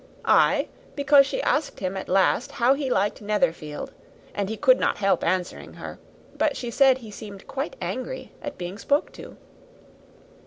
[0.25, 3.91] "Ay, because she asked him at last how he liked Netherfield,
[4.33, 5.99] and he could not help answering her;
[6.39, 9.37] but she said he seemed very angry at being spoke to."